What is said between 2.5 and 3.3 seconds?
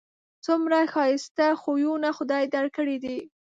در کړي دي